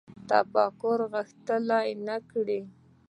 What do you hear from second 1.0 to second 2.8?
غښتلی نه کړي